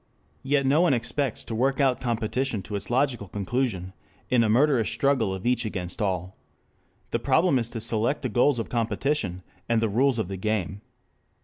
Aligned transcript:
Yet 0.41 0.65
no 0.65 0.81
one 0.81 0.95
expects 0.95 1.43
to 1.43 1.53
work 1.53 1.79
out 1.79 2.01
competition 2.01 2.63
to 2.63 2.75
its 2.75 2.89
logical 2.89 3.27
conclusion 3.27 3.93
in 4.31 4.43
a 4.43 4.49
murderous 4.49 4.89
struggle 4.89 5.31
of 5.31 5.45
each 5.45 5.63
against 5.63 6.01
all. 6.01 6.35
The 7.11 7.19
problem 7.19 7.59
is 7.59 7.69
to 7.69 7.79
select 7.79 8.23
the 8.23 8.27
goals 8.29 8.57
of 8.57 8.67
competition 8.67 9.43
and 9.69 9.79
the 9.79 9.89
rules 9.89 10.17
of 10.17 10.27
the 10.27 10.37
game. 10.37 10.81